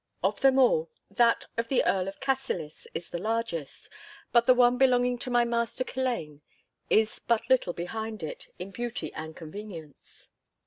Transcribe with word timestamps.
Of 0.23 0.41
them 0.41 0.57
all, 0.57 0.89
that 1.11 1.45
of 1.57 1.67
the 1.67 1.85
Earl 1.85 2.07
of 2.07 2.19
Cassillis, 2.19 2.87
is 2.95 3.11
the 3.11 3.19
largest, 3.19 3.87
but 4.31 4.47
the 4.47 4.55
one 4.55 4.79
belonging 4.79 5.19
to 5.19 5.29
my 5.29 5.45
master 5.45 5.83
Culzean 5.83 6.41
is 6.89 7.19
but 7.19 7.47
little 7.51 7.73
behind 7.73 8.23
it 8.23 8.51
in 8.57 8.71
beauty 8.71 9.13
and 9.13 9.35
convenience. 9.35 10.31